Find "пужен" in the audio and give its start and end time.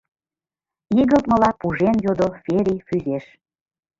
1.59-1.95